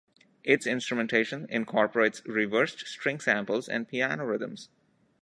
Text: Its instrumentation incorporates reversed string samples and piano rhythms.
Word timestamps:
Its 0.43 0.65
instrumentation 0.65 1.45
incorporates 1.51 2.23
reversed 2.25 2.87
string 2.87 3.19
samples 3.19 3.69
and 3.69 3.87
piano 3.87 4.25
rhythms. 4.25 4.67